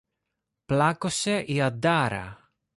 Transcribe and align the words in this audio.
Πλάκωσε 0.65 1.39
η 1.47 1.61
αντάρα! 1.61 2.51